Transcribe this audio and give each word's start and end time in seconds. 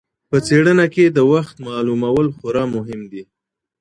په 0.29 0.37
څېړنه 0.47 0.85
کې 0.93 1.05
د 1.09 1.19
وخت 1.33 1.55
معلومول 1.67 2.27
خورا 2.37 2.63
مهم 2.75 3.01
دي. 3.11 3.23